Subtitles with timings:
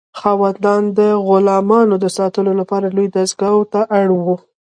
[0.19, 4.35] خاوندان د غلامانو د ساتلو لپاره لویې دستگاه ته اړ وو.